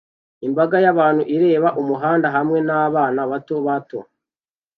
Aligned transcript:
Imbaga 0.47 0.77
y'abantu 0.85 1.23
ireba 1.35 1.69
umuhanda 1.81 2.27
hamwe 2.35 2.57
nabana 2.67 3.21
bato 3.31 3.55
bato 3.67 3.99